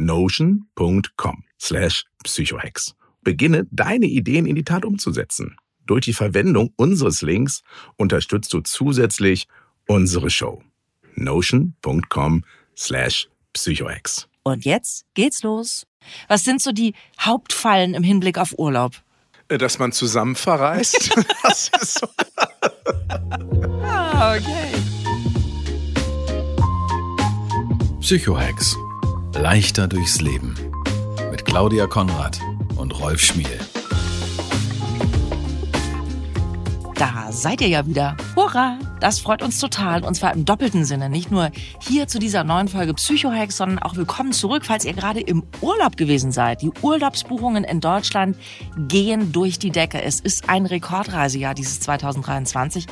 [0.00, 2.94] notion.com slash psychohex.
[3.22, 5.56] Beginne deine Ideen in die Tat umzusetzen.
[5.86, 7.62] Durch die Verwendung unseres Links
[7.96, 9.46] unterstützt du zusätzlich
[9.86, 10.62] unsere Show.
[11.16, 12.44] notion.com
[12.76, 14.28] slash psychohex.
[14.42, 15.86] Und jetzt geht's los.
[16.28, 18.94] Was sind so die Hauptfallen im Hinblick auf Urlaub?
[19.48, 21.14] Äh, dass man zusammen verreist.
[21.42, 22.08] das ist so.
[23.82, 24.72] ah, okay.
[28.00, 28.76] Psychohex
[29.34, 30.54] Leichter durchs Leben
[31.30, 32.38] mit Claudia Konrad
[32.76, 33.58] und Rolf Schmiel.
[36.94, 38.16] Da seid ihr ja wieder.
[38.36, 38.78] Hurra!
[39.00, 41.08] Das freut uns total und zwar im doppelten Sinne.
[41.08, 41.50] Nicht nur
[41.80, 45.96] hier zu dieser neuen Folge Psychohacks, sondern auch willkommen zurück, falls ihr gerade im Urlaub
[45.96, 46.60] gewesen seid.
[46.60, 48.36] Die Urlaubsbuchungen in Deutschland
[48.76, 50.02] gehen durch die Decke.
[50.02, 52.86] Es ist ein Rekordreisejahr dieses 2023.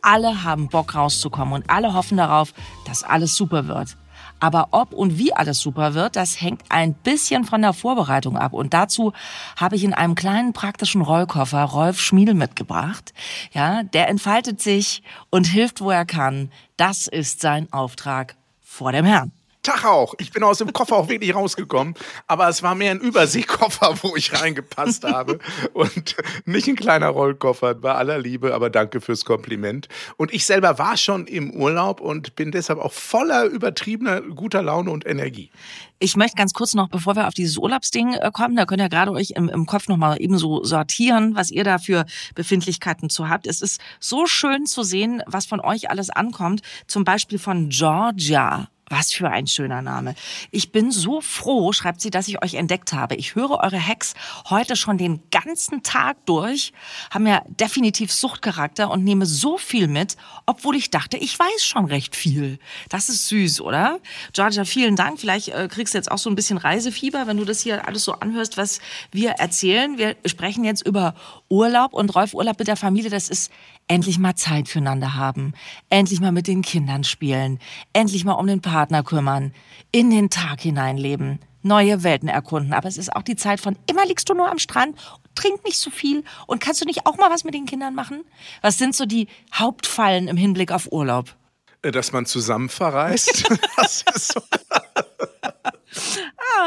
[0.00, 2.52] Alle haben Bock rauszukommen und alle hoffen darauf,
[2.84, 3.96] dass alles super wird.
[4.40, 8.52] Aber ob und wie alles super wird, das hängt ein bisschen von der Vorbereitung ab.
[8.52, 9.12] Und dazu
[9.56, 13.12] habe ich in einem kleinen praktischen Rollkoffer Rolf Schmiedel mitgebracht.
[13.52, 16.50] Ja, der entfaltet sich und hilft, wo er kann.
[16.76, 19.32] Das ist sein Auftrag vor dem Herrn.
[19.62, 20.14] Tag auch.
[20.18, 21.94] Ich bin aus dem Koffer auch wirklich rausgekommen.
[22.26, 25.38] Aber es war mehr ein Überseekoffer, wo ich reingepasst habe.
[25.72, 27.74] Und nicht ein kleiner Rollkoffer.
[27.74, 29.88] Bei aller Liebe, aber danke fürs Kompliment.
[30.16, 34.90] Und ich selber war schon im Urlaub und bin deshalb auch voller übertriebener guter Laune
[34.90, 35.50] und Energie.
[35.98, 38.88] Ich möchte ganz kurz noch, bevor wir auf dieses Urlaubsding äh, kommen, da könnt ihr
[38.88, 43.28] gerade euch im, im Kopf nochmal eben so sortieren, was ihr da für Befindlichkeiten zu
[43.28, 43.46] habt.
[43.46, 46.62] Es ist so schön zu sehen, was von euch alles ankommt.
[46.88, 48.68] Zum Beispiel von Georgia.
[48.92, 50.14] Was für ein schöner Name.
[50.50, 53.14] Ich bin so froh, schreibt sie, dass ich euch entdeckt habe.
[53.14, 54.12] Ich höre eure Hacks
[54.50, 56.74] heute schon den ganzen Tag durch,
[57.10, 61.86] haben ja definitiv Suchtcharakter und nehme so viel mit, obwohl ich dachte, ich weiß schon
[61.86, 62.58] recht viel.
[62.90, 63.98] Das ist süß, oder?
[64.34, 65.18] Georgia, vielen Dank.
[65.18, 68.04] Vielleicht äh, kriegst du jetzt auch so ein bisschen Reisefieber, wenn du das hier alles
[68.04, 68.78] so anhörst, was
[69.10, 69.96] wir erzählen.
[69.96, 71.14] Wir sprechen jetzt über
[71.48, 73.08] Urlaub und Rolf Urlaub mit der Familie.
[73.08, 73.50] Das ist
[73.88, 75.52] endlich mal Zeit füreinander haben,
[75.90, 77.58] endlich mal mit den Kindern spielen,
[77.92, 79.52] endlich mal um den Partner kümmern,
[79.90, 82.72] in den Tag hineinleben, neue Welten erkunden.
[82.72, 84.96] Aber es ist auch die Zeit von immer liegst du nur am Strand,
[85.34, 88.24] trink nicht so viel und kannst du nicht auch mal was mit den Kindern machen?
[88.60, 91.34] Was sind so die Hauptfallen im Hinblick auf Urlaub?
[91.82, 93.44] Äh, dass man zusammen verreist.
[93.76, 94.40] das ist so.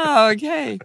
[0.04, 0.78] Ah, okay.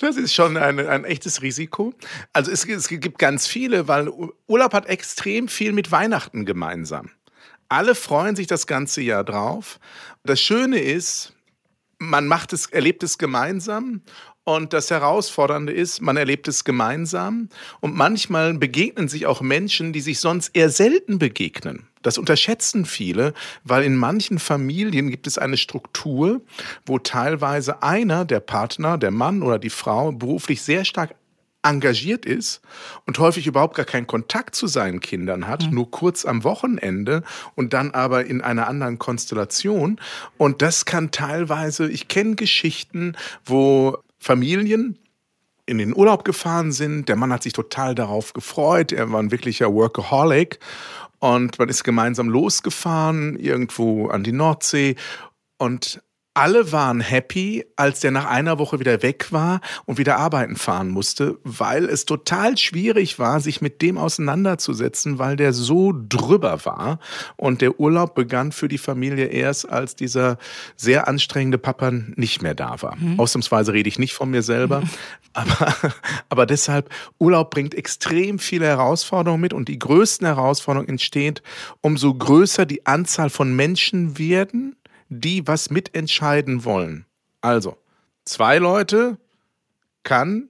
[0.00, 1.94] Das ist schon ein, ein echtes Risiko.
[2.32, 4.10] Also es, es gibt ganz viele, weil
[4.48, 7.10] Urlaub hat extrem viel mit Weihnachten gemeinsam.
[7.68, 9.78] Alle freuen sich das ganze Jahr drauf.
[10.24, 11.34] Das Schöne ist,
[11.98, 14.02] man macht es, erlebt es gemeinsam
[14.44, 17.48] und das Herausfordernde ist, man erlebt es gemeinsam
[17.80, 21.86] und manchmal begegnen sich auch Menschen, die sich sonst eher selten begegnen.
[22.02, 23.32] Das unterschätzen viele,
[23.64, 26.40] weil in manchen Familien gibt es eine Struktur,
[26.84, 31.14] wo teilweise einer, der Partner, der Mann oder die Frau, beruflich sehr stark
[31.62, 32.60] engagiert ist
[33.06, 35.74] und häufig überhaupt gar keinen Kontakt zu seinen Kindern hat, mhm.
[35.74, 37.22] nur kurz am Wochenende
[37.54, 40.00] und dann aber in einer anderen Konstellation.
[40.38, 44.98] Und das kann teilweise, ich kenne Geschichten, wo Familien
[45.66, 47.08] in den Urlaub gefahren sind.
[47.08, 48.90] Der Mann hat sich total darauf gefreut.
[48.90, 50.58] Er war ein wirklicher Workaholic.
[51.22, 54.96] Und man ist gemeinsam losgefahren, irgendwo an die Nordsee.
[55.56, 56.02] Und
[56.34, 60.88] alle waren happy, als der nach einer Woche wieder weg war und wieder arbeiten fahren
[60.88, 67.00] musste, weil es total schwierig war, sich mit dem auseinanderzusetzen, weil der so drüber war.
[67.36, 70.38] Und der Urlaub begann für die Familie erst, als dieser
[70.76, 72.96] sehr anstrengende Papa nicht mehr da war.
[72.96, 73.20] Mhm.
[73.20, 74.90] Ausnahmsweise rede ich nicht von mir selber, mhm.
[75.34, 75.74] aber,
[76.30, 76.88] aber deshalb,
[77.18, 81.42] Urlaub bringt extrem viele Herausforderungen mit und die größten Herausforderungen entsteht,
[81.82, 84.76] umso größer die Anzahl von Menschen werden,
[85.20, 87.06] die was mitentscheiden wollen.
[87.40, 87.76] Also,
[88.24, 89.18] zwei Leute
[90.02, 90.48] kann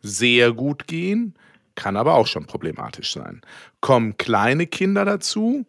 [0.00, 1.34] sehr gut gehen,
[1.74, 3.40] kann aber auch schon problematisch sein.
[3.80, 5.66] Kommen kleine Kinder dazu,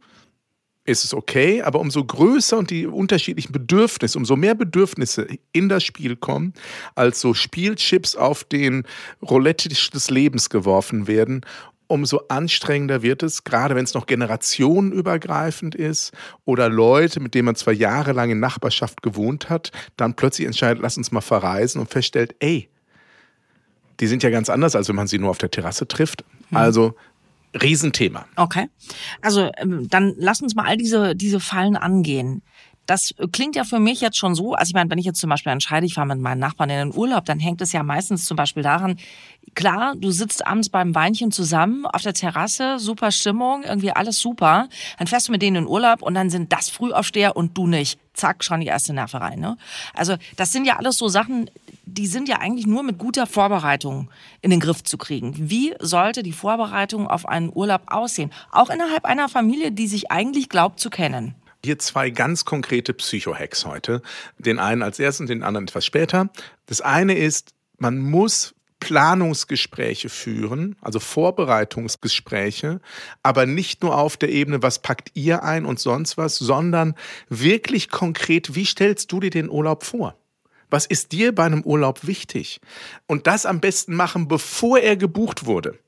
[0.85, 5.83] ist es okay, aber umso größer und die unterschiedlichen Bedürfnisse, umso mehr Bedürfnisse in das
[5.83, 6.53] Spiel kommen,
[6.93, 8.83] als so Spielchips auf den
[9.21, 11.41] Roulette des Lebens geworfen werden,
[11.87, 16.11] umso anstrengender wird es, gerade wenn es noch generationenübergreifend ist
[16.45, 20.97] oder Leute, mit denen man zwar jahrelang in Nachbarschaft gewohnt hat, dann plötzlich entscheidet, lass
[20.97, 22.69] uns mal verreisen und feststellt, ey,
[23.99, 26.23] die sind ja ganz anders, als wenn man sie nur auf der Terrasse trifft.
[26.49, 26.57] Hm.
[26.57, 26.95] Also
[27.61, 28.25] Riesenthema.
[28.35, 28.67] Okay.
[29.21, 32.41] Also ähm, dann lass uns mal all diese, diese Fallen angehen
[32.85, 35.29] das klingt ja für mich jetzt schon so, also ich meine, wenn ich jetzt zum
[35.29, 38.25] Beispiel entscheide, ich fahre mit meinen Nachbarn in den Urlaub, dann hängt es ja meistens
[38.25, 38.97] zum Beispiel daran,
[39.55, 44.69] klar, du sitzt abends beim Weinchen zusammen auf der Terrasse, super Stimmung, irgendwie alles super,
[44.97, 47.67] dann fährst du mit denen in den Urlaub und dann sind das Frühaufsteher und du
[47.67, 47.99] nicht.
[48.13, 49.35] Zack, schon die erste Nerverei.
[49.35, 49.57] Ne?
[49.93, 51.49] Also das sind ja alles so Sachen,
[51.85, 54.09] die sind ja eigentlich nur mit guter Vorbereitung
[54.41, 55.33] in den Griff zu kriegen.
[55.37, 58.31] Wie sollte die Vorbereitung auf einen Urlaub aussehen?
[58.51, 61.35] Auch innerhalb einer Familie, die sich eigentlich glaubt zu kennen.
[61.65, 64.03] Hier zwei ganz konkrete Psycho-Hacks heute.
[64.37, 66.29] Den einen als erstes, den anderen etwas später.
[66.67, 72.81] Das eine ist, man muss Planungsgespräche führen, also Vorbereitungsgespräche,
[73.23, 76.93] aber nicht nur auf der Ebene, was packt ihr ein und sonst was, sondern
[77.29, 80.15] wirklich konkret, wie stellst du dir den Urlaub vor?
[80.69, 82.61] Was ist dir bei einem Urlaub wichtig?
[83.07, 85.79] Und das am besten machen, bevor er gebucht wurde.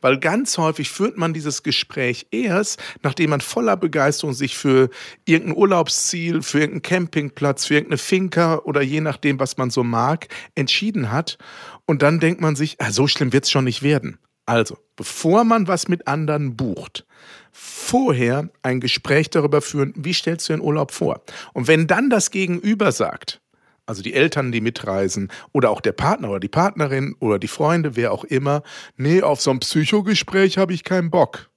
[0.00, 4.90] Weil ganz häufig führt man dieses Gespräch erst, nachdem man voller Begeisterung sich für
[5.24, 10.28] irgendein Urlaubsziel, für irgendeinen Campingplatz, für irgendeine Finca oder je nachdem, was man so mag,
[10.54, 11.38] entschieden hat.
[11.86, 14.18] Und dann denkt man sich, ah, so schlimm wird es schon nicht werden.
[14.46, 17.04] Also, bevor man was mit anderen bucht,
[17.52, 21.20] vorher ein Gespräch darüber führen, wie stellst du den Urlaub vor?
[21.52, 23.42] Und wenn dann das Gegenüber sagt,
[23.88, 27.96] also die Eltern, die mitreisen oder auch der Partner oder die Partnerin oder die Freunde,
[27.96, 28.62] wer auch immer,
[28.98, 31.48] nee, auf so ein Psychogespräch habe ich keinen Bock.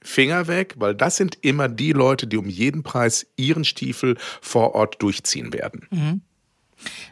[0.00, 4.74] Finger weg, weil das sind immer die Leute, die um jeden Preis ihren Stiefel vor
[4.74, 5.86] Ort durchziehen werden.
[5.90, 6.22] Mhm.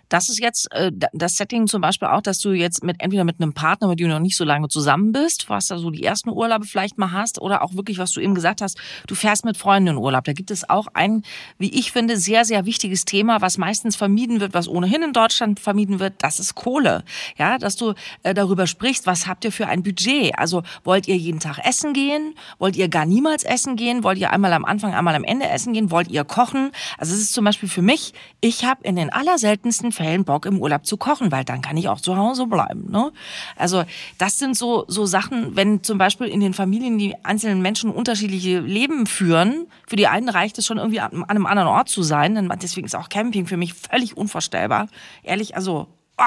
[0.09, 3.41] Das ist jetzt äh, das Setting zum Beispiel auch, dass du jetzt mit entweder mit
[3.41, 6.03] einem Partner, mit dem du noch nicht so lange zusammen bist, was da so die
[6.03, 9.45] ersten Urlaube vielleicht mal hast, oder auch wirklich, was du eben gesagt hast, du fährst
[9.45, 10.25] mit Freunden in Urlaub.
[10.25, 11.23] Da gibt es auch ein,
[11.59, 15.61] wie ich finde, sehr, sehr wichtiges Thema, was meistens vermieden wird, was ohnehin in Deutschland
[15.61, 17.05] vermieden wird, das ist Kohle.
[17.37, 20.39] Ja, dass du äh, darüber sprichst, was habt ihr für ein Budget?
[20.39, 22.35] Also wollt ihr jeden Tag essen gehen?
[22.59, 24.05] Wollt ihr gar niemals essen gehen?
[24.05, 25.91] Wollt ihr einmal am Anfang, einmal am Ende essen gehen?
[25.91, 26.71] Wollt ihr kochen?
[26.99, 30.61] Also es ist zum Beispiel für mich, ich habe in den allerseltensten Fällen Bock, im
[30.61, 32.91] Urlaub zu kochen, weil dann kann ich auch zu Hause bleiben.
[32.91, 33.13] Ne?
[33.57, 33.85] Also
[34.19, 38.61] das sind so, so Sachen, wenn zum Beispiel in den Familien die einzelnen Menschen unterschiedliche
[38.61, 42.49] Leben führen, für die einen reicht es schon irgendwie an einem anderen Ort zu sein,
[42.63, 44.89] deswegen ist auch Camping für mich völlig unvorstellbar.
[45.23, 45.89] Ehrlich, also,
[46.19, 46.25] oh,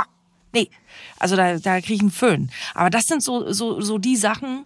[0.54, 0.70] nee,
[1.20, 2.50] also da, da kriege ich einen Föhn.
[2.74, 4.66] Aber das sind so, so, so die Sachen,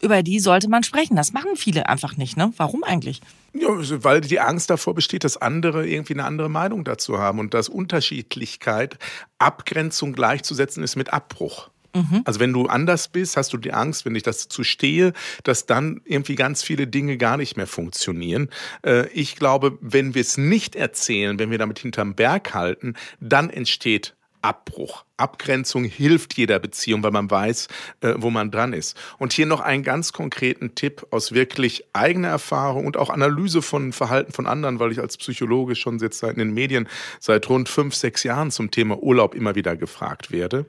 [0.00, 1.16] über die sollte man sprechen.
[1.16, 2.36] Das machen viele einfach nicht.
[2.36, 2.52] Ne?
[2.56, 3.20] Warum eigentlich?
[3.52, 3.68] Ja,
[4.04, 7.68] weil die Angst davor besteht, dass andere irgendwie eine andere Meinung dazu haben und dass
[7.68, 8.98] Unterschiedlichkeit,
[9.38, 11.70] Abgrenzung gleichzusetzen ist mit Abbruch.
[11.96, 12.22] Mhm.
[12.24, 15.12] Also wenn du anders bist, hast du die Angst, wenn ich das dazu stehe,
[15.44, 18.50] dass dann irgendwie ganz viele Dinge gar nicht mehr funktionieren.
[18.82, 23.48] Äh, ich glaube, wenn wir es nicht erzählen, wenn wir damit hinterm Berg halten, dann
[23.48, 24.15] entsteht
[24.46, 25.04] Abbruch.
[25.16, 27.66] Abgrenzung hilft jeder Beziehung, weil man weiß,
[28.00, 28.96] äh, wo man dran ist.
[29.18, 33.92] Und hier noch einen ganz konkreten Tipp aus wirklich eigener Erfahrung und auch Analyse von
[33.92, 36.88] Verhalten von anderen, weil ich als Psychologe schon jetzt in den Medien
[37.18, 40.64] seit rund fünf, sechs Jahren zum Thema Urlaub immer wieder gefragt werde,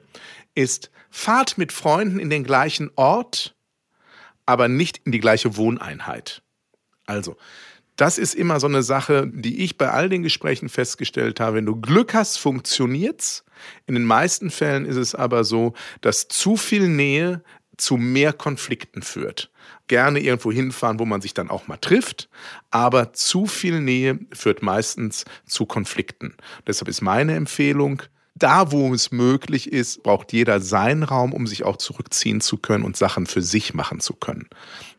[0.55, 3.55] ist, fahrt mit Freunden in den gleichen Ort,
[4.48, 6.41] aber nicht in die gleiche Wohneinheit.
[7.05, 7.38] Also,
[7.98, 11.58] das ist immer so eine Sache, die ich bei all den Gesprächen festgestellt habe.
[11.58, 13.44] Wenn du Glück hast, funktioniert's.
[13.88, 17.44] In den meisten Fällen ist es aber so, dass zu viel Nähe
[17.75, 19.51] zu mehr Konflikten führt.
[19.88, 22.30] Gerne irgendwo hinfahren, wo man sich dann auch mal trifft,
[22.72, 26.36] aber zu viel Nähe führt meistens zu Konflikten.
[26.66, 28.04] Deshalb ist meine Empfehlung,
[28.38, 32.84] Da, wo es möglich ist, braucht jeder seinen Raum, um sich auch zurückziehen zu können
[32.84, 34.48] und Sachen für sich machen zu können.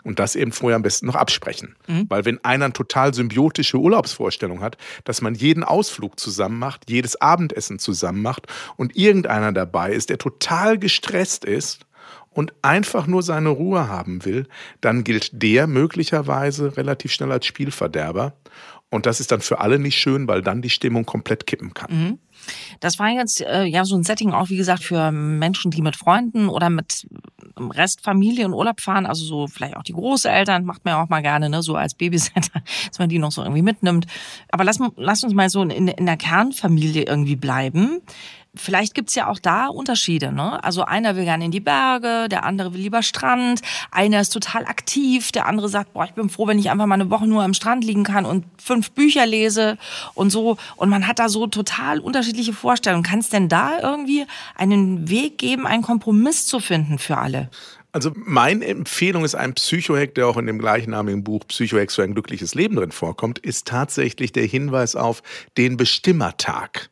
[0.03, 1.77] Und das eben vorher am besten noch absprechen.
[1.87, 2.07] Mhm.
[2.09, 7.21] Weil wenn einer eine total symbiotische Urlaubsvorstellung hat, dass man jeden Ausflug zusammen macht, jedes
[7.21, 11.81] Abendessen zusammen macht und irgendeiner dabei ist, der total gestresst ist,
[12.31, 14.47] und einfach nur seine Ruhe haben will,
[14.81, 18.35] dann gilt der möglicherweise relativ schnell als Spielverderber.
[18.91, 21.91] Und das ist dann für alle nicht schön, weil dann die Stimmung komplett kippen kann.
[21.91, 22.19] Mhm.
[22.81, 25.97] Das war jetzt äh, ja so ein Setting auch, wie gesagt, für Menschen, die mit
[25.97, 27.07] Freunden oder mit
[27.59, 31.23] Restfamilie in Urlaub fahren, also so vielleicht auch die Großeltern, macht man ja auch mal
[31.23, 34.07] gerne, ne, so als Babysitter, dass man die noch so irgendwie mitnimmt.
[34.51, 38.01] Aber lass, lass uns mal so in, in der Kernfamilie irgendwie bleiben
[38.59, 40.33] vielleicht gibt's ja auch da Unterschiede.
[40.33, 40.63] Ne?
[40.63, 44.65] Also einer will gerne in die Berge, der andere will lieber Strand, einer ist total
[44.67, 47.43] aktiv, der andere sagt, boah, ich bin froh, wenn ich einfach mal eine Woche nur
[47.43, 49.79] am Strand liegen kann und fünf Bücher lese
[50.15, 50.57] und so.
[50.77, 53.03] Und man hat da so total unterschiedliche Vorstellungen.
[53.03, 57.51] Kann es denn da irgendwie einen Weg geben, einen Kompromiss zu finden für alle?
[57.93, 62.13] Also meine Empfehlung ist ein Psychohack, der auch in dem gleichnamigen Buch Psychohack für ein
[62.13, 65.23] glückliches Leben drin vorkommt, ist tatsächlich der Hinweis auf
[65.57, 66.91] den Bestimmertag.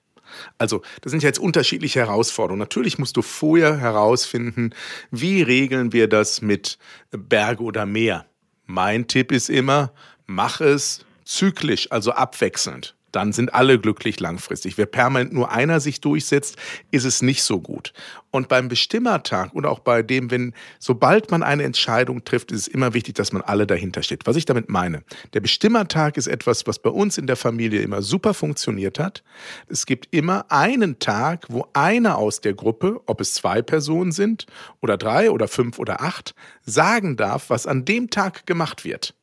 [0.58, 2.60] Also, das sind jetzt unterschiedliche Herausforderungen.
[2.60, 4.70] Natürlich musst du vorher herausfinden,
[5.10, 6.78] wie regeln wir das mit
[7.10, 8.26] Berge oder Meer.
[8.64, 9.92] Mein Tipp ist immer,
[10.26, 14.76] mach es zyklisch, also abwechselnd dann sind alle glücklich langfristig.
[14.76, 16.56] Wer permanent nur einer sich durchsetzt,
[16.90, 17.94] ist es nicht so gut.
[18.30, 22.68] Und beim Bestimmertag und auch bei dem, wenn sobald man eine Entscheidung trifft, ist es
[22.68, 24.26] immer wichtig, dass man alle dahinter steht.
[24.26, 28.02] Was ich damit meine, der Bestimmertag ist etwas, was bei uns in der Familie immer
[28.02, 29.24] super funktioniert hat.
[29.66, 34.44] Es gibt immer einen Tag, wo einer aus der Gruppe, ob es zwei Personen sind
[34.82, 36.34] oder drei oder fünf oder acht,
[36.66, 39.14] sagen darf, was an dem Tag gemacht wird.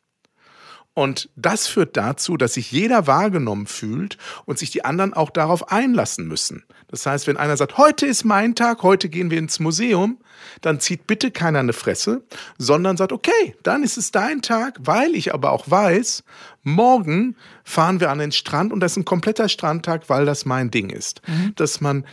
[0.95, 5.71] Und das führt dazu, dass sich jeder wahrgenommen fühlt und sich die anderen auch darauf
[5.71, 6.65] einlassen müssen.
[6.87, 10.19] Das heißt, wenn einer sagt, heute ist mein Tag, heute gehen wir ins Museum,
[10.61, 12.23] dann zieht bitte keiner eine Fresse,
[12.59, 16.23] sondern sagt, okay, dann ist es dein Tag, weil ich aber auch weiß,
[16.61, 20.69] morgen fahren wir an den Strand und das ist ein kompletter Strandtag, weil das mein
[20.69, 21.21] Ding ist.
[21.27, 21.53] Mhm.
[21.55, 22.05] Dass man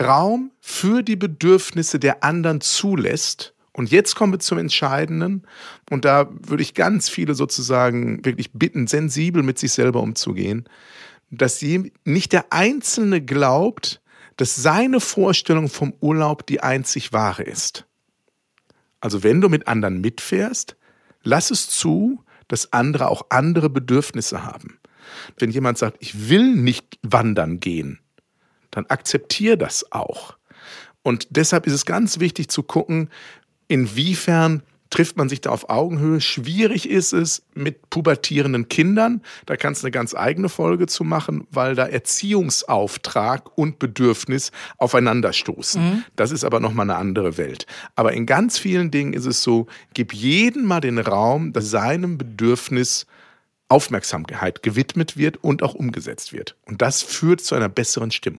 [0.00, 5.46] Raum für die Bedürfnisse der anderen zulässt und jetzt kommen wir zum Entscheidenden.
[5.88, 10.68] Und da würde ich ganz viele sozusagen wirklich bitten, sensibel mit sich selber umzugehen,
[11.30, 14.02] dass sie nicht der Einzelne glaubt,
[14.36, 17.86] dass seine Vorstellung vom Urlaub die einzig wahre ist.
[19.00, 20.76] Also wenn du mit anderen mitfährst,
[21.22, 24.80] lass es zu, dass andere auch andere Bedürfnisse haben.
[25.38, 28.00] Wenn jemand sagt, ich will nicht wandern gehen,
[28.72, 30.36] dann akzeptiere das auch.
[31.04, 33.08] Und deshalb ist es ganz wichtig zu gucken,
[33.68, 36.20] inwiefern trifft man sich da auf Augenhöhe.
[36.20, 39.22] Schwierig ist es mit pubertierenden Kindern.
[39.46, 45.82] Da kannst du eine ganz eigene Folge zu machen, weil da Erziehungsauftrag und Bedürfnis aufeinanderstoßen.
[45.82, 46.04] Mhm.
[46.16, 47.66] Das ist aber nochmal eine andere Welt.
[47.96, 52.18] Aber in ganz vielen Dingen ist es so, gib jedem mal den Raum, dass seinem
[52.18, 53.06] Bedürfnis
[53.68, 56.56] Aufmerksamkeit gewidmet wird und auch umgesetzt wird.
[56.64, 58.38] Und das führt zu einer besseren Stimmung.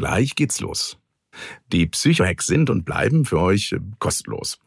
[0.00, 0.96] Gleich geht's los.
[1.74, 4.58] Die Psychohacks sind und bleiben für euch kostenlos.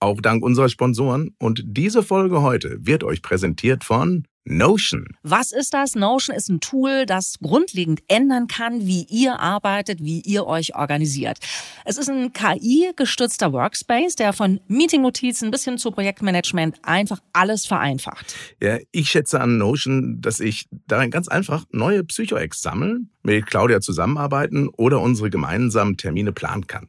[0.00, 1.34] Auch dank unserer Sponsoren.
[1.38, 5.06] Und diese Folge heute wird euch präsentiert von Notion.
[5.22, 5.94] Was ist das?
[5.94, 11.38] Notion ist ein Tool, das grundlegend ändern kann, wie ihr arbeitet, wie ihr euch organisiert.
[11.84, 18.34] Es ist ein KI-gestützter Workspace, der von Meeting-Notizen bis hin zu Projektmanagement einfach alles vereinfacht.
[18.62, 23.80] Ja, ich schätze an Notion, dass ich darin ganz einfach neue Psycho-Ex sammeln, mit Claudia
[23.82, 26.88] zusammenarbeiten oder unsere gemeinsamen Termine planen kann.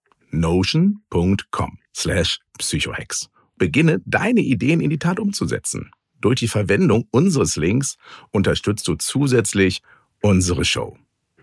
[0.31, 3.29] notion.com slash psychohex.
[3.57, 5.91] Beginne deine Ideen in die Tat umzusetzen.
[6.19, 7.97] Durch die Verwendung unseres Links
[8.31, 9.81] unterstützt du zusätzlich
[10.21, 10.97] unsere Show.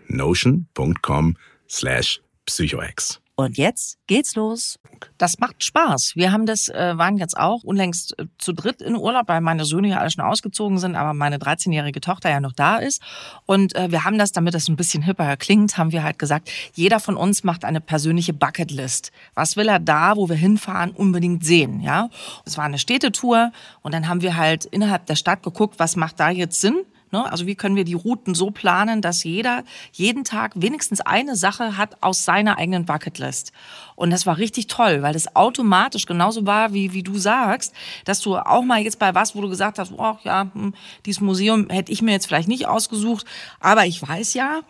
[0.07, 1.37] Notion.com
[1.69, 3.21] slash psychohex.
[3.39, 4.79] Und jetzt geht's los.
[5.17, 6.17] Das macht Spaß.
[6.17, 9.63] Wir haben das, äh, waren jetzt auch unlängst äh, zu dritt in Urlaub, weil meine
[9.63, 13.01] Söhne ja alle schon ausgezogen sind, aber meine 13-jährige Tochter ja noch da ist.
[13.45, 16.51] Und äh, wir haben das, damit das ein bisschen hipper klingt, haben wir halt gesagt,
[16.73, 19.13] jeder von uns macht eine persönliche Bucketlist.
[19.35, 22.09] Was will er da, wo wir hinfahren, unbedingt sehen, ja?
[22.43, 26.19] Es war eine Städtetour und dann haben wir halt innerhalb der Stadt geguckt, was macht
[26.19, 26.83] da jetzt Sinn?
[27.11, 27.29] Ne?
[27.31, 31.77] Also wie können wir die Routen so planen, dass jeder jeden Tag wenigstens eine Sache
[31.77, 33.51] hat aus seiner eigenen Bucketlist.
[33.95, 37.73] Und das war richtig toll, weil das automatisch genauso war, wie, wie du sagst,
[38.05, 40.73] dass du auch mal jetzt bei was, wo du gesagt hast, oh ja, hm,
[41.05, 43.25] dieses Museum hätte ich mir jetzt vielleicht nicht ausgesucht,
[43.59, 44.61] aber ich weiß ja,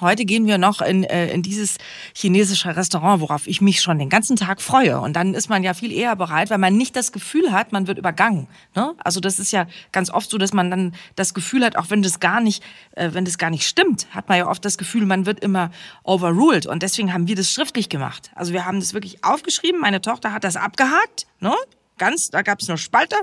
[0.00, 1.76] Heute gehen wir noch in, äh, in dieses
[2.16, 4.98] chinesische Restaurant, worauf ich mich schon den ganzen Tag freue.
[4.98, 7.86] Und dann ist man ja viel eher bereit, weil man nicht das Gefühl hat, man
[7.86, 8.48] wird übergangen.
[8.74, 8.94] Ne?
[8.98, 12.02] Also das ist ja ganz oft so, dass man dann das Gefühl hat, auch wenn
[12.02, 12.64] das gar nicht,
[12.96, 15.70] äh, wenn das gar nicht stimmt, hat man ja oft das Gefühl, man wird immer
[16.04, 16.66] overruled.
[16.66, 18.30] Und deswegen haben wir das schriftlich gemacht.
[18.34, 19.80] Also wir haben das wirklich aufgeschrieben.
[19.80, 21.26] Meine Tochter hat das abgehakt.
[21.38, 21.54] Ne?
[21.98, 23.16] Ganz, da gab es nur Spalte.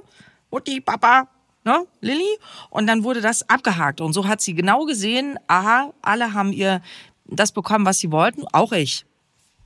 [0.52, 1.28] Mutti, Papa,
[1.64, 2.38] ne, Lilly?
[2.70, 4.02] Und dann wurde das abgehakt.
[4.02, 6.82] Und so hat sie genau gesehen, aha, alle haben ihr
[7.26, 9.06] das bekommen, was sie wollten, auch ich.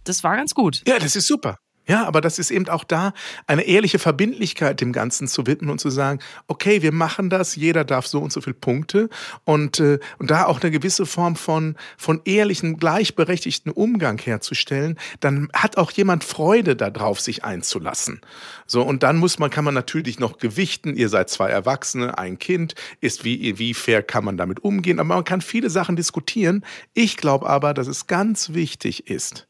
[0.04, 0.82] Das war ganz gut.
[0.88, 1.58] Ja, das ist super.
[1.86, 3.14] Ja, aber das ist eben auch da
[3.46, 7.84] eine ehrliche Verbindlichkeit dem Ganzen zu widmen und zu sagen, okay, wir machen das, jeder
[7.84, 9.10] darf so und so viele Punkte
[9.44, 15.50] und, äh, und da auch eine gewisse Form von, von ehrlichen, gleichberechtigten Umgang herzustellen, dann
[15.54, 18.22] hat auch jemand Freude darauf, sich einzulassen.
[18.66, 22.40] So, und dann muss man, kann man natürlich noch gewichten, ihr seid zwei Erwachsene, ein
[22.40, 26.64] Kind, ist wie, wie fair kann man damit umgehen, aber man kann viele Sachen diskutieren.
[26.94, 29.48] Ich glaube aber, dass es ganz wichtig ist,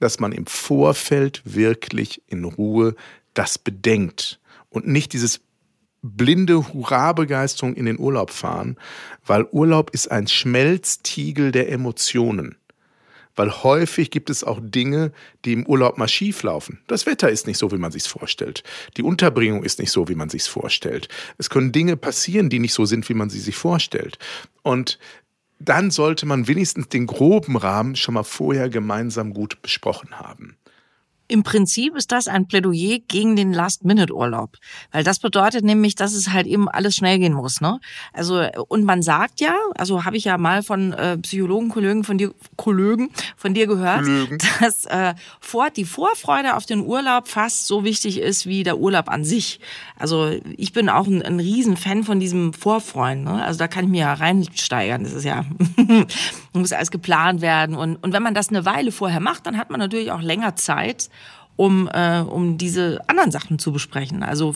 [0.00, 2.94] dass man im Vorfeld wirklich in Ruhe
[3.34, 4.40] das bedenkt
[4.70, 5.40] und nicht dieses
[6.02, 8.76] blinde Hurra-Begeisterung in den Urlaub fahren,
[9.26, 12.56] weil Urlaub ist ein Schmelztiegel der Emotionen.
[13.34, 15.12] Weil häufig gibt es auch Dinge,
[15.44, 16.80] die im Urlaub mal schief laufen.
[16.88, 18.64] Das Wetter ist nicht so, wie man sich's vorstellt.
[18.96, 21.08] Die Unterbringung ist nicht so, wie man sich's vorstellt.
[21.36, 24.18] Es können Dinge passieren, die nicht so sind, wie man sie sich vorstellt.
[24.62, 24.98] Und
[25.58, 30.57] dann sollte man wenigstens den groben Rahmen schon mal vorher gemeinsam gut besprochen haben.
[31.28, 34.56] Im Prinzip ist das ein Plädoyer gegen den Last-Minute-Urlaub,
[34.92, 37.60] weil das bedeutet nämlich, dass es halt eben alles schnell gehen muss.
[37.60, 37.80] Ne?
[38.12, 42.16] Also und man sagt ja, also habe ich ja mal von äh, Psychologen, Kollegen von
[42.16, 44.38] dir, Kollegen von dir gehört, Kollegen.
[44.60, 49.08] dass äh, vor, die Vorfreude auf den Urlaub fast so wichtig ist wie der Urlaub
[49.08, 49.60] an sich.
[49.98, 53.24] Also ich bin auch ein, ein Riesenfan von diesem Vorfreuen.
[53.24, 53.44] Ne?
[53.44, 55.04] Also da kann ich mir ja reinsteigern.
[55.04, 55.44] Das ist ja
[56.52, 59.70] muss alles geplant werden und und wenn man das eine Weile vorher macht, dann hat
[59.70, 61.08] man natürlich auch länger Zeit
[61.58, 64.22] um, äh, um diese anderen Sachen zu besprechen.
[64.22, 64.54] Also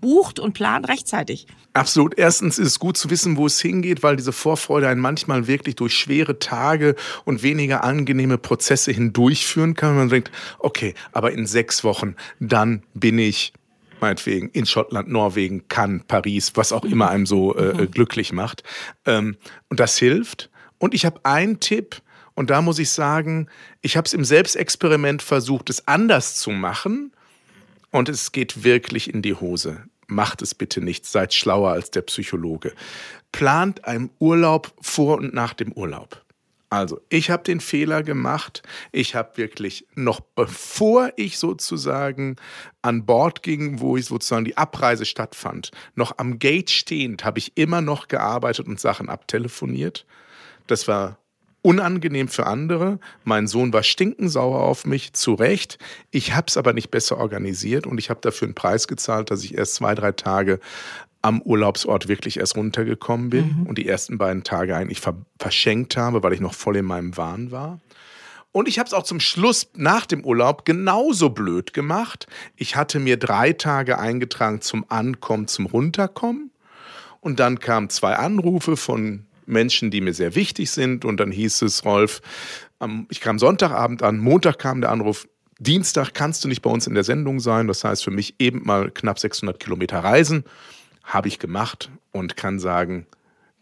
[0.00, 1.46] bucht und plant rechtzeitig.
[1.74, 2.16] Absolut.
[2.16, 5.76] Erstens ist es gut zu wissen, wo es hingeht, weil diese Vorfreude einen manchmal wirklich
[5.76, 9.96] durch schwere Tage und weniger angenehme Prozesse hindurchführen kann.
[9.96, 13.52] Man denkt, okay, aber in sechs Wochen, dann bin ich
[14.00, 17.90] meinetwegen in Schottland, Norwegen, Cannes, Paris, was auch immer einem so äh, mhm.
[17.90, 18.62] glücklich macht.
[19.04, 19.36] Ähm,
[19.68, 20.50] und das hilft.
[20.78, 22.00] Und ich habe einen Tipp,
[22.38, 23.48] und da muss ich sagen,
[23.80, 27.12] ich habe es im Selbstexperiment versucht, es anders zu machen.
[27.90, 29.82] Und es geht wirklich in die Hose.
[30.06, 32.74] Macht es bitte nicht, seid schlauer als der Psychologe.
[33.32, 36.24] Plant einen Urlaub vor und nach dem Urlaub.
[36.70, 38.62] Also, ich habe den Fehler gemacht.
[38.92, 42.36] Ich habe wirklich noch bevor ich sozusagen
[42.82, 47.56] an Bord ging, wo ich sozusagen die Abreise stattfand, noch am Gate stehend, habe ich
[47.56, 50.06] immer noch gearbeitet und Sachen abtelefoniert.
[50.68, 51.18] Das war
[51.68, 52.98] unangenehm für andere.
[53.24, 55.78] Mein Sohn war stinkensauer auf mich, zu Recht.
[56.10, 59.44] Ich habe es aber nicht besser organisiert und ich habe dafür einen Preis gezahlt, dass
[59.44, 60.60] ich erst zwei, drei Tage
[61.20, 63.66] am Urlaubsort wirklich erst runtergekommen bin mhm.
[63.66, 65.02] und die ersten beiden Tage eigentlich
[65.38, 67.80] verschenkt habe, weil ich noch voll in meinem Wahn war.
[68.50, 72.28] Und ich habe es auch zum Schluss nach dem Urlaub genauso blöd gemacht.
[72.56, 76.50] Ich hatte mir drei Tage eingetragen zum Ankommen, zum Runterkommen.
[77.20, 81.04] Und dann kamen zwei Anrufe von Menschen, die mir sehr wichtig sind.
[81.04, 82.20] Und dann hieß es, Rolf,
[83.08, 86.94] ich kam Sonntagabend an, Montag kam der Anruf, Dienstag kannst du nicht bei uns in
[86.94, 87.66] der Sendung sein.
[87.66, 90.44] Das heißt für mich eben mal knapp 600 Kilometer reisen.
[91.02, 93.06] Habe ich gemacht und kann sagen,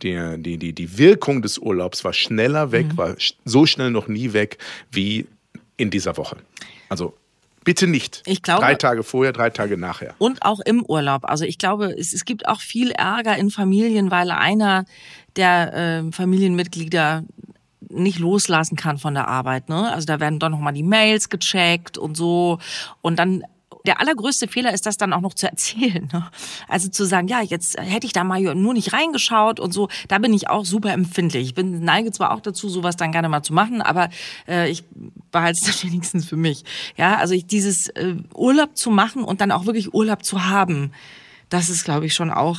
[0.03, 2.97] die, die, die, die Wirkung des Urlaubs war schneller weg, mhm.
[2.99, 4.59] war so schnell noch nie weg
[4.91, 5.27] wie
[5.79, 6.37] in dieser Woche.
[6.89, 7.17] Also
[7.67, 8.23] Bitte nicht.
[8.27, 10.15] Ich glaube, drei Tage vorher, drei Tage nachher.
[10.19, 11.25] Und auch im Urlaub.
[11.25, 14.85] Also ich glaube, es, es gibt auch viel Ärger in Familien, weil einer
[15.35, 17.25] der äh, Familienmitglieder
[17.89, 19.69] nicht loslassen kann von der Arbeit.
[19.69, 19.93] Ne?
[19.93, 22.61] Also da werden doch nochmal die Mails gecheckt und so.
[23.03, 23.43] Und dann
[23.87, 26.09] der allergrößte Fehler ist das dann auch noch zu erzählen.
[26.13, 26.29] Ne?
[26.69, 29.89] Also zu sagen, ja, jetzt hätte ich da mal nur nicht reingeschaut und so.
[30.09, 31.47] Da bin ich auch super empfindlich.
[31.47, 34.11] Ich bin neige zwar auch dazu, sowas dann gerne mal zu machen, aber
[34.47, 34.85] äh, ich
[35.33, 36.65] behalte es wenigstens für mich.
[36.97, 40.93] Ja, also ich, dieses äh, Urlaub zu machen und dann auch wirklich Urlaub zu haben,
[41.49, 42.59] das ist, glaube ich, schon auch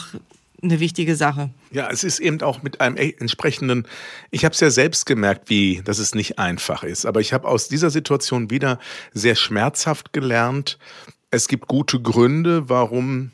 [0.61, 1.49] eine wichtige Sache.
[1.71, 3.87] Ja, es ist eben auch mit einem entsprechenden,
[4.31, 7.05] ich habe es ja selbst gemerkt, wie, dass es nicht einfach ist.
[7.05, 8.79] Aber ich habe aus dieser Situation wieder
[9.13, 10.79] sehr schmerzhaft gelernt.
[11.29, 13.31] Es gibt gute Gründe, warum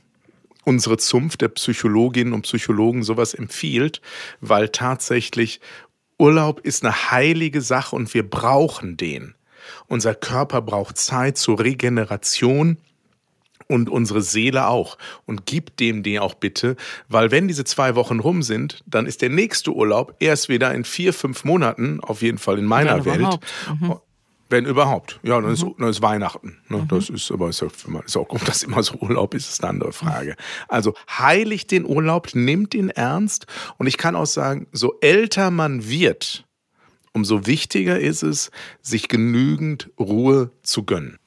[0.64, 4.02] unsere Zunft der Psychologinnen und Psychologen sowas empfiehlt,
[4.42, 5.60] weil tatsächlich
[6.18, 9.36] Urlaub ist eine heilige Sache und wir brauchen den.
[9.88, 12.78] Unser Körper braucht Zeit zur Regeneration
[13.68, 14.98] und unsere Seele auch.
[15.26, 16.76] Und gib dem die auch bitte,
[17.10, 20.84] weil wenn diese zwei Wochen rum sind, dann ist der nächste Urlaub erst wieder in
[20.84, 23.40] vier, fünf Monaten, auf jeden Fall in meiner Welt.
[23.80, 23.96] Mhm.
[24.54, 25.20] Wenn überhaupt.
[25.24, 25.54] Ja, dann, mhm.
[25.54, 26.60] ist, dann ist Weihnachten.
[26.70, 26.78] Ne?
[26.78, 26.88] Mhm.
[26.88, 27.68] Das ist aber ist, ja,
[28.06, 30.36] ist auch, ob das immer so Urlaub ist, ist eine andere Frage.
[30.68, 33.48] Also heiligt den Urlaub, nimmt ihn ernst.
[33.80, 36.46] Und ich kann auch sagen, so älter man wird,
[37.14, 41.18] umso wichtiger ist es, sich genügend Ruhe zu gönnen.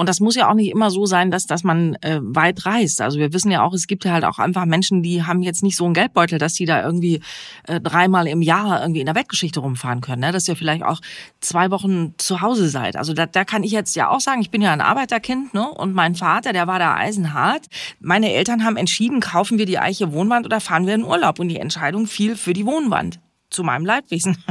[0.00, 3.02] Und das muss ja auch nicht immer so sein, dass, dass man äh, weit reist.
[3.02, 5.62] Also wir wissen ja auch, es gibt ja halt auch einfach Menschen, die haben jetzt
[5.62, 7.20] nicht so einen Geldbeutel, dass die da irgendwie
[7.68, 10.22] äh, dreimal im Jahr irgendwie in der Weltgeschichte rumfahren können.
[10.22, 10.32] Ne?
[10.32, 11.02] Dass ihr vielleicht auch
[11.40, 12.96] zwei Wochen zu Hause seid.
[12.96, 15.68] Also da, da kann ich jetzt ja auch sagen, ich bin ja ein Arbeiterkind ne?
[15.68, 17.66] und mein Vater, der war da eisenhart.
[18.00, 21.40] Meine Eltern haben entschieden, kaufen wir die Eiche Wohnwand oder fahren wir in Urlaub.
[21.40, 24.36] Und die Entscheidung fiel für die Wohnwand zu meinem Leidwesen.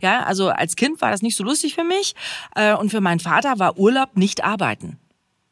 [0.00, 2.14] Ja, also als Kind war das nicht so lustig für mich
[2.54, 4.98] äh, und für meinen Vater war Urlaub nicht arbeiten.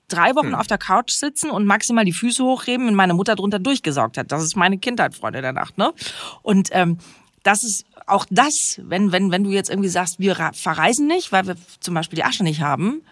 [0.08, 0.54] Drei Wochen hm.
[0.54, 4.32] auf der Couch sitzen und maximal die Füße hochheben, wenn meine Mutter drunter durchgesaugt hat.
[4.32, 5.92] Das ist meine Kindheit, Freunde der Nacht, ne?
[6.42, 6.98] Und ähm,
[7.42, 11.46] das ist auch das, wenn, wenn, wenn du jetzt irgendwie sagst, wir verreisen nicht, weil
[11.46, 13.02] wir zum Beispiel die Asche nicht haben,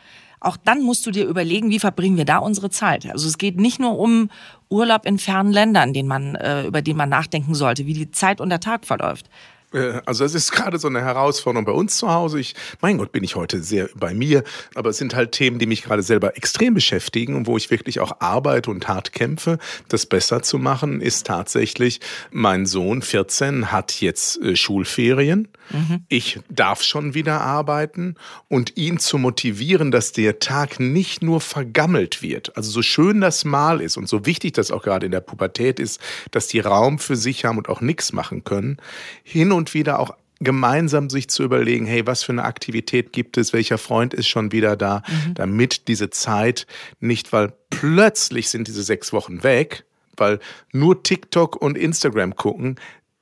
[0.40, 3.08] auch dann musst du dir überlegen, wie verbringen wir da unsere Zeit.
[3.10, 4.28] Also es geht nicht nur um
[4.68, 8.40] Urlaub in fernen Ländern, den man, äh, über den man nachdenken sollte, wie die Zeit
[8.40, 9.28] und der Tag verläuft.
[9.72, 12.40] Äh, also das ist gerade so eine Herausforderung bei uns zu Hause.
[12.40, 15.66] Ich, mein Gott, bin ich heute sehr bei mir, aber es sind halt Themen, die
[15.66, 19.58] mich gerade selber extrem beschäftigen und wo ich wirklich auch arbeite und hart kämpfe,
[19.88, 25.48] das besser zu machen, ist tatsächlich, mein Sohn 14 hat jetzt äh, Schulferien.
[25.70, 26.04] Mhm.
[26.08, 28.16] Ich darf schon wieder arbeiten
[28.48, 32.56] und ihn zu motivieren, dass der Tag nicht nur vergammelt wird.
[32.56, 35.80] Also so schön das Mal ist und so wichtig das auch gerade in der Pubertät
[35.80, 38.78] ist, dass die Raum für sich haben und auch nichts machen können,
[39.22, 43.36] hin und und wieder auch gemeinsam sich zu überlegen, hey, was für eine Aktivität gibt
[43.36, 45.34] es, welcher Freund ist schon wieder da, mhm.
[45.34, 46.66] damit diese Zeit
[46.98, 49.84] nicht, weil plötzlich sind diese sechs Wochen weg,
[50.16, 50.40] weil
[50.72, 52.80] nur TikTok und Instagram gucken,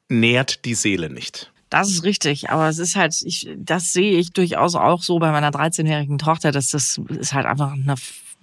[0.09, 1.53] nährt die Seele nicht.
[1.69, 5.31] Das ist richtig, aber es ist halt, ich, das sehe ich durchaus auch so bei
[5.31, 7.97] meiner 13-jährigen Tochter, dass das ist halt einfach eine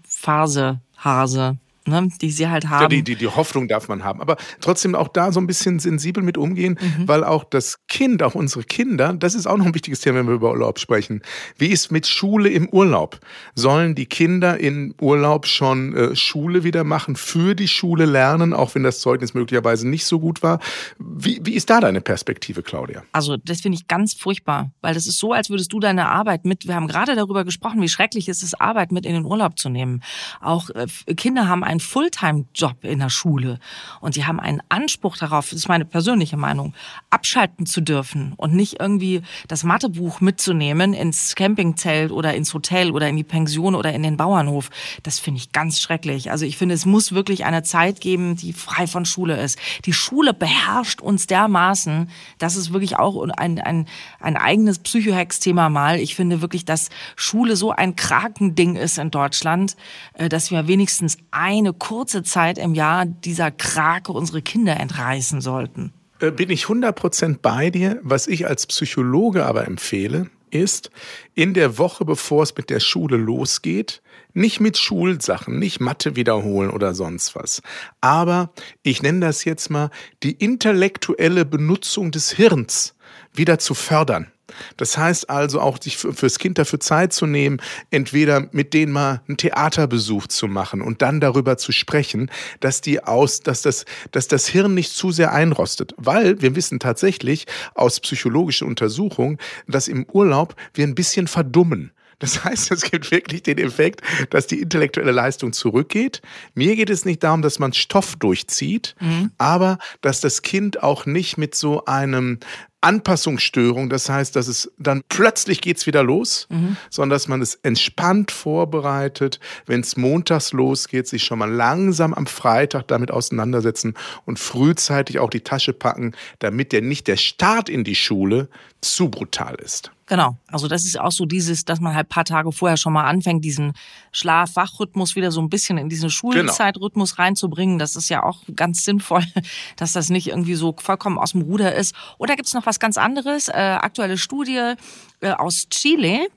[0.08, 1.58] Phase, Hase
[1.88, 2.84] ne, die sie halt haben.
[2.84, 4.22] Ja, die, die, die Hoffnung darf man haben.
[4.22, 7.08] Aber trotzdem auch da so ein bisschen sensibel mit umgehen, mhm.
[7.08, 10.28] weil auch das Kind, auch unsere Kinder, das ist auch noch ein wichtiges Thema, wenn
[10.28, 11.22] wir über Urlaub sprechen.
[11.58, 13.20] Wie ist mit Schule im Urlaub?
[13.56, 18.76] Sollen die Kinder in Urlaub schon äh, Schule wieder machen, für die Schule lernen, auch
[18.76, 20.60] wenn das Zeugnis möglicherweise nicht so gut war?
[21.00, 23.04] Wie, wie ist da deine Perspektive, Claudia?
[23.12, 26.46] Also, das finde ich ganz furchtbar, weil das ist so, als würdest du deine Arbeit
[26.46, 29.58] mit, wir haben gerade darüber gesprochen, wie schrecklich ist es, Arbeit mit in den Urlaub
[29.58, 30.02] zu nehmen.
[30.42, 33.60] Auch äh, Kinder haben ein Fulltime-Job in der Schule
[34.02, 36.74] und sie haben einen Anspruch darauf, das ist meine persönliche Meinung,
[37.10, 43.08] abschalten zu dürfen und nicht irgendwie das Mathebuch mitzunehmen ins Campingzelt oder ins Hotel oder
[43.08, 44.70] in die Pension oder in den Bauernhof.
[45.04, 46.32] Das finde ich ganz schrecklich.
[46.32, 49.58] Also ich finde, es muss wirklich eine Zeit geben, die frei von Schule ist.
[49.86, 52.10] Die Schule beherrscht uns dermaßen,
[52.40, 53.88] das ist wirklich auch ein, ein,
[54.20, 56.00] ein eigenes Psychohex-Thema mal.
[56.00, 59.76] Ich finde wirklich, dass Schule so ein Krakending ist in Deutschland,
[60.14, 65.42] äh, dass wir wenigstens eine eine kurze Zeit im Jahr dieser Krake unsere Kinder entreißen
[65.42, 65.92] sollten.
[66.20, 68.00] Äh, bin ich 100% bei dir.
[68.04, 70.92] Was ich als Psychologe aber empfehle, ist,
[71.36, 74.02] in der Woche, bevor es mit der Schule losgeht,
[74.34, 77.62] nicht mit Schulsachen, nicht Mathe wiederholen oder sonst was.
[78.00, 78.52] Aber
[78.82, 79.90] ich nenne das jetzt mal
[80.24, 82.96] die intellektuelle Benutzung des Hirns
[83.34, 84.32] wieder zu fördern.
[84.78, 89.22] Das heißt also auch, sich fürs Kind dafür Zeit zu nehmen, entweder mit denen mal
[89.28, 94.28] einen Theaterbesuch zu machen und dann darüber zu sprechen, dass die aus, dass das, dass
[94.28, 95.94] das Hirn nicht zu sehr einrostet.
[95.98, 101.92] Weil wir wissen tatsächlich aus psychologischen Untersuchungen, dass im Urlaub wir ein bisschen verdummen.
[102.20, 106.22] Das heißt, es gibt wirklich den Effekt, dass die intellektuelle Leistung zurückgeht.
[106.56, 109.32] Mir geht es nicht darum, dass man Stoff durchzieht, mhm.
[109.38, 112.40] aber dass das Kind auch nicht mit so einem
[112.82, 113.90] Anpassungsstörung.
[113.90, 116.78] Das heißt, dass es dann plötzlich geht's wieder los, mhm.
[116.90, 122.28] sondern dass man es entspannt vorbereitet, wenn es montags losgeht, sich schon mal langsam am
[122.28, 127.84] Freitag damit auseinandersetzen und frühzeitig auch die Tasche packen, damit der nicht der Start in
[127.84, 128.50] die Schule
[128.82, 129.92] zu brutal ist.
[130.08, 130.38] Genau.
[130.48, 133.44] Also das ist auch so dieses, dass man halt paar Tage vorher schon mal anfängt,
[133.44, 133.74] diesen
[134.14, 137.24] Schlaf-Wach-Rhythmus wieder so ein bisschen in diesen Schulzeitrhythmus genau.
[137.26, 137.78] reinzubringen.
[137.78, 139.26] Das ist ja auch ganz sinnvoll,
[139.76, 141.94] dass das nicht irgendwie so vollkommen aus dem Ruder ist.
[142.18, 143.50] Oder gibt es noch was ganz anderes?
[143.50, 144.76] Äh, aktuelle Studie
[145.20, 146.28] äh, aus Chile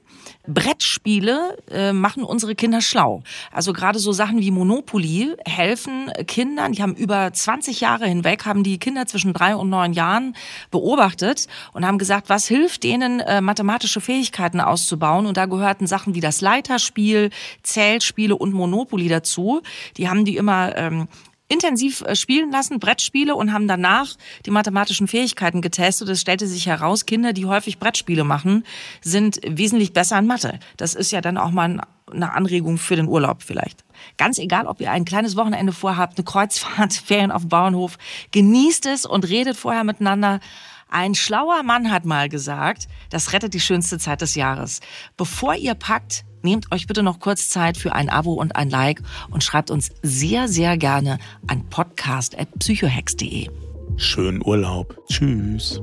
[0.46, 3.22] Brettspiele äh, machen unsere Kinder schlau.
[3.52, 8.62] Also gerade so Sachen wie Monopoly helfen Kindern, die haben über 20 Jahre hinweg, haben
[8.62, 10.34] die Kinder zwischen drei und neun Jahren
[10.70, 15.26] beobachtet und haben gesagt, was hilft denen, äh, mathematische Fähigkeiten auszubauen.
[15.26, 17.30] Und da gehörten Sachen wie das Leiterspiel,
[17.62, 19.60] Zählspiele und Monopoly dazu.
[19.96, 21.08] Die haben die immer ähm,
[21.50, 24.14] intensiv äh, spielen lassen, Brettspiele und haben danach
[24.46, 26.08] die mathematischen Fähigkeiten getestet.
[26.08, 28.64] Es stellte sich heraus, Kinder, die häufig Brettspiele machen,
[29.02, 30.58] sind wesentlich besser in Mathe.
[30.76, 33.84] Das ist ja dann auch mal eine Anregung für den Urlaub vielleicht.
[34.16, 37.98] Ganz egal, ob ihr ein kleines Wochenende vorhabt, eine Kreuzfahrt, Ferien auf dem Bauernhof,
[38.30, 40.40] genießt es und redet vorher miteinander.
[40.88, 44.80] Ein schlauer Mann hat mal gesagt, das rettet die schönste Zeit des Jahres.
[45.16, 49.02] Bevor ihr packt, nehmt euch bitte noch kurz Zeit für ein Abo und ein Like
[49.30, 53.48] und schreibt uns sehr, sehr gerne an podcast.psychohex.de.
[53.96, 54.96] Schönen Urlaub.
[55.08, 55.80] Tschüss.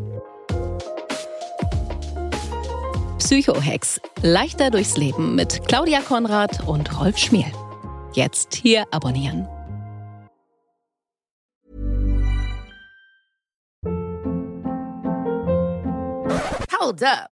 [3.19, 3.99] Psychohex.
[4.21, 7.51] Leichter durchs Leben mit Claudia Konrad und Rolf Schmiel.
[8.13, 9.47] Jetzt hier abonnieren.
[16.79, 17.36] Hold up.